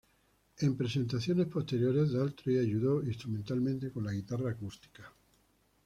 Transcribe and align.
En 0.57 0.75
presentaciones 0.75 1.45
posteriores, 1.45 2.11
Daltrey 2.13 2.57
ayudó 2.57 3.03
instrumentalmente 3.03 3.91
con 3.91 4.03
la 4.03 4.11
guitarra 4.13 4.49
acústica. 4.49 5.03